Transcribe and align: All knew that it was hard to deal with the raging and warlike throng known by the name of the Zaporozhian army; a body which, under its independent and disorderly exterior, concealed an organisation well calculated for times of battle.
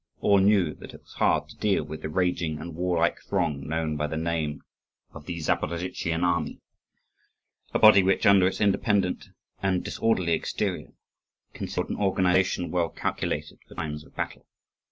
All 0.19 0.39
knew 0.39 0.73
that 0.73 0.95
it 0.95 1.01
was 1.01 1.13
hard 1.13 1.47
to 1.49 1.57
deal 1.57 1.83
with 1.83 2.01
the 2.01 2.09
raging 2.09 2.57
and 2.57 2.73
warlike 2.73 3.19
throng 3.29 3.67
known 3.67 3.97
by 3.97 4.07
the 4.07 4.17
name 4.17 4.63
of 5.13 5.27
the 5.27 5.37
Zaporozhian 5.37 6.23
army; 6.23 6.59
a 7.71 7.77
body 7.77 8.01
which, 8.01 8.25
under 8.25 8.47
its 8.47 8.59
independent 8.59 9.25
and 9.61 9.83
disorderly 9.83 10.31
exterior, 10.33 10.87
concealed 11.53 11.91
an 11.91 11.97
organisation 11.97 12.71
well 12.71 12.89
calculated 12.89 13.59
for 13.67 13.75
times 13.75 14.03
of 14.03 14.15
battle. 14.15 14.47